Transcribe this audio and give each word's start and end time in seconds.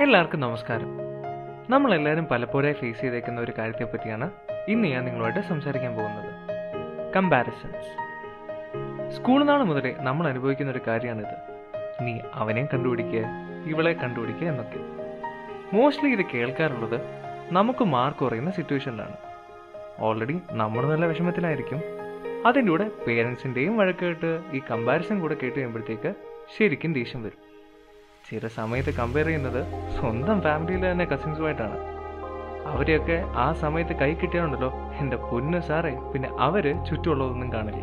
എല്ലാവർക്കും 0.00 0.40
നമസ്കാരം. 0.40 0.98
നമ്മളെല്ലാവരും 1.70 2.26
പലപ്പോഴായി 2.26 2.72
ഫേസ് 2.72 3.00
ചെയ്തേക്കുന്ന 3.00 3.40
ഒരു 3.40 3.52
കാര്യത്തെ 3.58 3.84
പറ്റിയാണ് 3.84 4.30
ഇന്ന് 4.68 4.88
ഞാൻ 4.88 5.04
നിങ്ങളുമായിട്ട് 5.04 5.40
സംസാരിക്കാൻ 5.40 5.96
പോകുന്നത്. 5.96 6.32
കമ്പാരിസൺസ് 7.12 7.92
സ്കൂൾ 9.16 9.44
നാൾ 9.44 9.64
മുതലേ 9.64 9.96
നമ്മൾ 9.98 10.28
അനുഭവിക്കുന്ന 10.28 10.72
ഒരു 10.72 10.80
കാര്യമാണിത്. 10.86 11.36
നീ 12.00 12.18
അവനെ 12.34 12.68
കണ്ടുപിടിക്കുക 12.74 13.22
ഇവളെ 13.66 13.92
കണ്ടുപിടിക്കുക 13.92 14.46
എന്നൊക്കെ. 14.48 14.80
മോസ്റ്റ്ലി 15.76 16.10
ഇത് 16.10 16.26
കേൾക്കാറുള്ളത് 16.34 17.00
നമുക്ക് 17.50 17.84
മാർക്ക് 17.84 18.18
കുറയുന്ന 18.18 18.50
സിറ്റുവേഷനിലാണ് 18.50 19.16
ഓൾറെഡി 19.98 20.38
നമ്മൾ 20.50 20.86
നല്ല 20.86 21.06
വിഷമത്തിലായിരിക്കും. 21.06 21.82
അതിന്റെ 22.46 22.70
കൂടെ 22.70 22.90
പേരൻസിന്റെയും 23.06 23.76
വഴക്ക് 23.76 23.98
കേട്ട് 23.98 24.42
ഈ 24.52 24.62
കമ്പാരിസൺ 24.70 25.20
കൂടെ 25.20 25.34
കേട്ട് 25.34 25.56
കഴിയുമ്പോഴത്തേക്ക് 25.56 26.14
ശരിക്കും 26.58 26.92
ദേഷ്യം 26.92 27.22
വരും. 27.22 27.45
ചില 28.26 28.48
സമയത്ത് 28.56 28.92
കമ്പയർ 28.92 29.26
ചെയ്യുന്നത് 29.26 29.60
സ്വന്തം 29.96 30.38
ഫാമിലിയിലെ 30.46 30.88
തന്നെ 30.90 31.06
കസിൻസുമായിട്ടാണ് 31.12 31.76
അവരെയൊക്കെ 32.70 33.16
ആ 33.36 33.46
സമയത്ത് 33.62 33.94
കൈ 34.00 34.10
കിട്ടിയാണല്ലോ 34.14 34.70
എന്റെ 35.00 35.16
പൊന്നു 35.28 35.60
സാറേ 35.68 35.92
പിന്നെ 36.12 36.28
അവർ 36.38 36.64
ചുറ്റുമുള്ളതൊന്നും 36.88 37.50
കാണില്ല. 37.52 37.82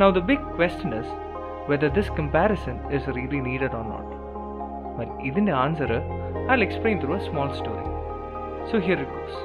Now 0.00 0.08
the 0.10 0.22
big 0.30 0.48
question 0.56 0.92
is 1.00 1.12
whether 1.70 1.90
this 1.98 2.14
comparison 2.18 2.76
is 2.96 3.14
really 3.18 3.40
needed 3.48 3.76
or 3.78 3.84
not 3.92 4.14
ഇതിന്റെ 5.28 5.54
answer 5.64 5.92
I 6.52 6.58
explain 6.66 6.98
through 7.04 7.14
a 7.14 7.22
small 7.28 7.48
story 7.60 7.86
so 8.72 8.78
here 8.88 9.00
it 9.04 9.14
goes 9.18 9.38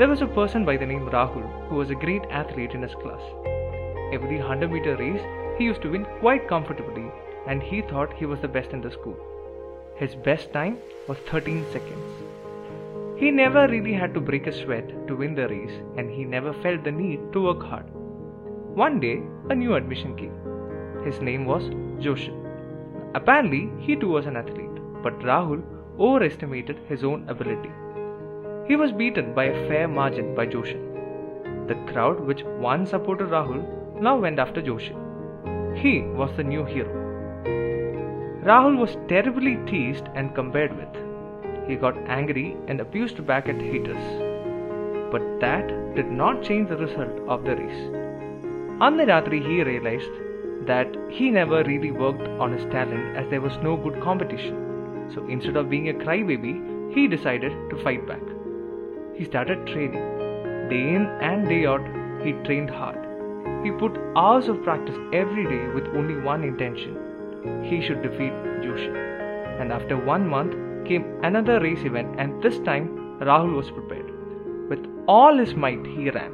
There 0.00 0.08
was 0.08 0.20
a 0.22 0.28
person 0.28 0.64
by 0.64 0.74
the 0.76 0.86
name 0.86 1.06
Rahul 1.10 1.46
who 1.68 1.76
was 1.76 1.88
a 1.90 1.96
great 1.96 2.24
athlete 2.32 2.72
in 2.72 2.82
his 2.82 2.92
class. 2.94 3.22
Every 4.12 4.36
100 4.40 4.68
meter 4.68 4.94
race, 4.96 5.24
he 5.56 5.64
used 5.64 5.82
to 5.82 5.90
win 5.90 6.04
quite 6.20 6.44
comfortably. 6.48 7.06
And 7.46 7.62
he 7.62 7.82
thought 7.82 8.12
he 8.12 8.26
was 8.26 8.40
the 8.40 8.48
best 8.48 8.70
in 8.70 8.80
the 8.80 8.90
school. 8.90 9.16
His 9.96 10.14
best 10.14 10.52
time 10.52 10.78
was 11.06 11.18
13 11.30 11.64
seconds. 11.72 12.28
He 13.18 13.30
never 13.30 13.66
really 13.66 13.94
had 13.94 14.14
to 14.14 14.20
break 14.20 14.46
a 14.46 14.52
sweat 14.52 14.88
to 15.08 15.16
win 15.16 15.34
the 15.34 15.48
race 15.48 15.76
and 15.96 16.10
he 16.10 16.24
never 16.24 16.52
felt 16.52 16.84
the 16.84 16.92
need 16.92 17.32
to 17.32 17.42
work 17.42 17.62
hard. 17.62 17.86
One 18.74 19.00
day, 19.00 19.22
a 19.50 19.54
new 19.54 19.74
admission 19.74 20.16
came. 20.16 20.36
His 21.04 21.20
name 21.20 21.44
was 21.44 21.64
Joshin. 22.04 22.36
Apparently, 23.14 23.70
he 23.80 23.96
too 23.96 24.08
was 24.08 24.26
an 24.26 24.36
athlete, 24.36 24.78
but 25.02 25.18
Rahul 25.20 25.62
overestimated 25.98 26.78
his 26.88 27.02
own 27.02 27.28
ability. 27.28 27.72
He 28.68 28.76
was 28.76 28.92
beaten 28.92 29.34
by 29.34 29.44
a 29.44 29.66
fair 29.66 29.88
margin 29.88 30.34
by 30.34 30.46
Joshin. 30.46 31.66
The 31.66 31.74
crowd, 31.92 32.20
which 32.20 32.44
once 32.44 32.90
supported 32.90 33.30
Rahul, 33.30 34.00
now 34.00 34.16
went 34.18 34.38
after 34.38 34.62
Joshin. 34.62 35.76
He 35.76 36.02
was 36.02 36.30
the 36.36 36.44
new 36.44 36.64
hero. 36.64 36.97
Rahul 38.48 38.78
was 38.78 38.96
terribly 39.08 39.56
teased 39.66 40.06
and 40.14 40.34
compared 40.34 40.74
with. 40.74 41.68
He 41.68 41.76
got 41.76 41.98
angry 42.08 42.56
and 42.66 42.80
abused 42.80 43.26
back 43.26 43.46
at 43.46 43.60
haters. 43.60 44.06
But 45.12 45.24
that 45.40 45.66
did 45.94 46.10
not 46.10 46.42
change 46.42 46.70
the 46.70 46.78
result 46.78 47.18
of 47.28 47.44
the 47.44 47.56
race. 47.56 47.82
Anna 48.80 49.04
Ratri 49.10 49.40
he 49.46 49.62
realized 49.62 50.14
that 50.66 50.96
he 51.10 51.30
never 51.30 51.62
really 51.64 51.90
worked 51.90 52.26
on 52.44 52.54
his 52.54 52.64
talent 52.72 53.18
as 53.18 53.28
there 53.28 53.42
was 53.42 53.58
no 53.62 53.76
good 53.76 54.00
competition. 54.00 55.10
So 55.14 55.26
instead 55.26 55.56
of 55.56 55.68
being 55.68 55.90
a 55.90 55.98
crybaby, 56.04 56.94
he 56.94 57.06
decided 57.06 57.52
to 57.68 57.82
fight 57.82 58.08
back. 58.08 58.22
He 59.14 59.26
started 59.26 59.66
training. 59.66 60.06
Day 60.70 60.94
in 60.94 61.04
and 61.20 61.46
day 61.46 61.66
out, 61.66 61.84
he 62.24 62.32
trained 62.48 62.70
hard. 62.70 62.96
He 63.62 63.72
put 63.72 64.00
hours 64.16 64.48
of 64.48 64.62
practice 64.62 64.96
every 65.12 65.44
day 65.44 65.68
with 65.74 65.94
only 65.94 66.16
one 66.16 66.44
intention 66.44 66.96
he 67.62 67.80
should 67.82 68.02
defeat 68.02 68.32
Joshin. 68.62 68.96
And 69.60 69.72
after 69.72 69.96
one 69.96 70.26
month 70.28 70.54
came 70.86 71.04
another 71.22 71.60
race 71.60 71.84
event, 71.84 72.18
and 72.18 72.42
this 72.42 72.58
time 72.60 72.88
Rahul 73.20 73.54
was 73.54 73.70
prepared. 73.70 74.10
With 74.68 74.86
all 75.06 75.36
his 75.36 75.54
might, 75.54 75.84
he 75.86 76.10
ran. 76.10 76.32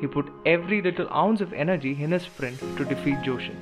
He 0.00 0.06
put 0.06 0.30
every 0.44 0.82
little 0.82 1.08
ounce 1.10 1.40
of 1.40 1.52
energy 1.52 1.96
in 2.02 2.10
his 2.10 2.22
sprint 2.24 2.58
to 2.76 2.84
defeat 2.84 3.18
Joshin. 3.22 3.56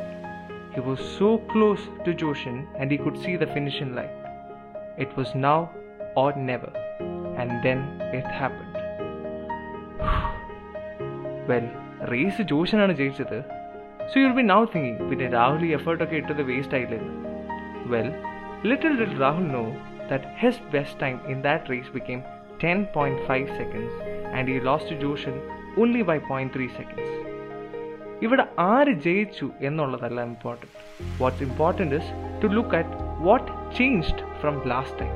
He 0.75 0.80
was 0.80 1.00
so 1.19 1.38
close 1.53 1.80
to 2.04 2.14
Joshin 2.14 2.66
and 2.78 2.91
he 2.91 2.98
could 2.98 3.20
see 3.22 3.36
the 3.36 3.47
finishing 3.47 3.94
line. 3.94 4.09
It 4.98 5.14
was 5.16 5.34
now 5.34 5.70
or 6.16 6.34
never. 6.34 6.72
And 7.36 7.62
then 7.62 8.00
it 8.12 8.24
happened. 8.24 8.74
well, 11.48 11.69
race 12.09 12.41
Joshin 12.53 12.82
and 12.84 12.97
ജയിച്ചത് 12.97 13.61
so 14.11 14.16
you'll 14.19 14.33
be 14.33 14.45
now 14.50 14.61
thinking 14.72 15.09
പിന്നെ 15.09 15.28
രാഹുൽ 15.33 15.63
ഈ 15.66 15.72
എഫേർട്ടൊക്കെ 15.78 16.17
ഇട്ടത് 16.22 16.41
waste 16.50 16.75
ആയില്ലെന്ന് 16.78 17.13
well 17.91 18.09
little 18.66 18.95
dill 19.00 19.13
Rahul 19.22 19.47
know 19.51 19.63
that 20.09 20.29
his 20.39 20.63
best 20.73 21.00
time 21.01 21.17
in 21.28 21.39
that 21.41 21.72
raise 21.72 21.91
became 21.94 22.22
ten 22.63 22.79
point 22.95 23.23
five 23.28 23.47
seconds 23.57 23.97
and 24.35 24.51
ഈ 24.51 24.59
lost 24.67 24.97
ജോഷൻ 25.01 25.35
only 25.78 26.03
by 26.03 26.17
point 26.29 26.53
three 26.55 26.67
seconds 26.78 27.16
ഇവിടെ 28.22 28.44
ആര് 28.67 28.94
ജയിച്ചു 29.05 29.47
എന്നുള്ളതല്ല 29.61 30.22
important 30.28 30.75
watts 31.22 31.44
important 31.44 31.95
is 31.95 32.09
to 32.41 32.47
look 32.53 32.75
at 32.75 32.95
what 33.22 33.50
changed 33.78 34.23
from 34.39 34.55
last 34.67 35.00
time 35.01 35.13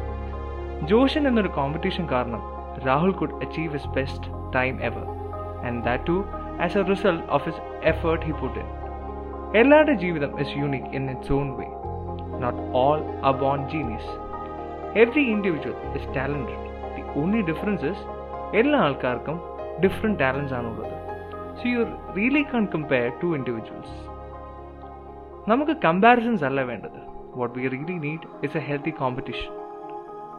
ജോഷൻ 0.88 1.23
എന്നൊരു 1.28 1.51
competition 1.57 2.06
കാരണം 2.07 2.44
Rahul 2.85 3.12
could 3.13 3.38
achieve 3.44 3.72
his 3.73 3.91
best 3.95 4.28
time 4.53 4.75
ever 4.84 5.06
and 5.66 5.79
that 5.85 6.06
to 6.07 6.17
as 6.62 6.78
A 6.78 6.85
result 6.89 7.23
of 7.29 7.44
his 7.50 7.62
effort 7.85 8.23
he 8.25 8.34
put 8.41 8.57
in 8.59 8.67
എല്ലാവരുടെ 9.59 9.95
ജീവിതം 10.03 10.31
is 10.44 10.53
unique 10.62 10.89
in 10.97 11.06
its 11.13 11.34
own 11.38 11.47
way 11.59 11.67
not 12.44 12.62
all 12.81 13.00
uh 13.22 13.31
bone 13.41 13.62
genius 13.73 14.12
every 15.03 15.25
individual 15.34 15.75
is 16.00 16.07
talented 16.17 16.62
the 16.95 17.03
only 17.22 17.41
difference 17.51 17.85
is 17.91 18.03
എല്ലാ 18.62 18.79
ആൾക്കാർക്കും 18.88 19.38
different 19.81 20.19
talents 20.23 20.56
ആണുള്ളത് 20.59 20.95
so 21.59 21.66
you 21.73 21.84
really 22.16 22.44
can't 22.53 22.66
compare 22.75 23.07
two 23.22 23.29
individuals 23.39 23.95
നമുക്ക് 25.47 25.75
comparisons 25.85 26.45
അല്ല 26.50 26.62
വേണ്ടത് 26.72 27.00
what 27.35 27.53
we 27.59 27.66
really 27.75 27.97
need 28.07 28.28
is 28.47 28.57
a 28.57 28.66
healthy 28.69 28.94
competition 29.01 29.51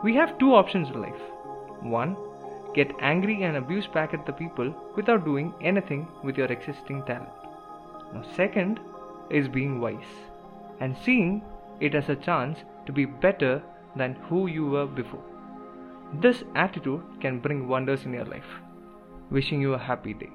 V 0.05 0.13
have 0.21 0.35
two 0.43 0.51
options 0.61 0.93
in 0.95 1.01
life 1.07 1.25
one 1.95 2.11
get 2.75 2.91
angry 3.03 3.43
and 3.43 3.57
abuse 3.57 3.87
back 3.87 4.15
at 4.15 4.25
the 4.25 4.33
people 4.33 4.69
without 4.97 5.25
doing 5.25 5.53
anything 5.63 6.07
with 6.25 6.39
your 6.39 6.47
existing 6.49 7.03
talent. 7.03 7.35
Now, 8.13 8.23
second 8.35 8.75
is 9.30 9.48
being 9.48 9.80
wise 9.80 10.14
and 10.80 10.96
seeing 11.04 11.42
it 11.80 11.96
as 11.96 12.10
a 12.10 12.16
chance 12.16 12.60
to 12.86 12.92
be 12.92 13.06
better 13.06 13.62
than 13.96 14.16
who 14.30 14.48
you 14.48 14.66
were 14.66 14.86
before. 14.86 15.24
This 16.22 16.44
attitude 16.56 17.04
can 17.20 17.40
bring 17.40 17.68
wonders 17.68 18.06
in 18.06 18.14
your 18.14 18.26
life. 18.26 18.62
Wishing 19.30 19.62
you 19.62 19.74
a 19.74 19.78
happy 19.78 20.14
day. 20.14 20.30